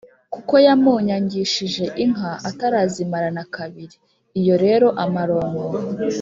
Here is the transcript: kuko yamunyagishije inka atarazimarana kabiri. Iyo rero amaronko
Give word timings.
kuko 0.33 0.53
yamunyagishije 0.65 1.85
inka 2.03 2.31
atarazimarana 2.49 3.43
kabiri. 3.55 3.95
Iyo 4.39 4.55
rero 4.63 4.87
amaronko 5.03 5.65